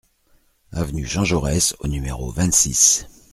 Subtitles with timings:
[0.71, 3.05] AV JEAN JAURES au numéro vingt-six